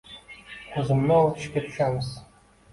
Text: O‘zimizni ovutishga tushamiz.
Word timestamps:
O‘zimizni 0.83 1.15
ovutishga 1.19 1.65
tushamiz. 1.69 2.13